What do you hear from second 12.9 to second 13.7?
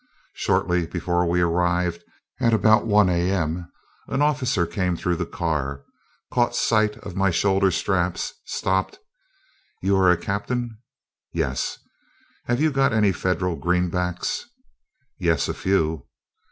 any federal